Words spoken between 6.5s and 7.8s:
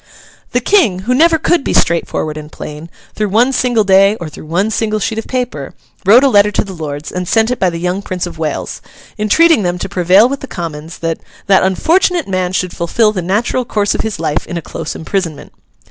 to the Lords, and sent it by the